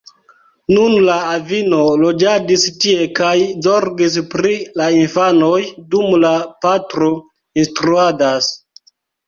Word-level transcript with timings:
Nun 0.75 0.93
la 1.09 1.17
avino 1.33 1.81
loĝadis 2.03 2.65
tie 2.85 3.05
kaj 3.21 3.35
zorgis 3.67 4.19
pri 4.33 4.55
la 4.83 4.89
infanoj, 5.03 5.61
dum 5.95 6.19
la 6.27 6.35
patro 6.67 7.15
instruadas. 7.67 8.53